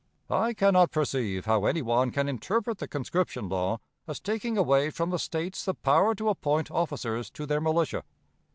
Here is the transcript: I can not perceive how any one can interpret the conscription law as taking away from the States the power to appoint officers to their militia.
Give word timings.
I 0.31 0.55
can 0.55 0.73
not 0.73 0.89
perceive 0.89 1.45
how 1.45 1.65
any 1.65 1.83
one 1.83 2.09
can 2.09 2.27
interpret 2.27 2.79
the 2.79 2.87
conscription 2.87 3.47
law 3.47 3.81
as 4.07 4.19
taking 4.19 4.57
away 4.57 4.89
from 4.89 5.11
the 5.11 5.19
States 5.19 5.63
the 5.63 5.75
power 5.75 6.15
to 6.15 6.29
appoint 6.29 6.71
officers 6.71 7.29
to 7.29 7.45
their 7.45 7.61
militia. 7.61 8.03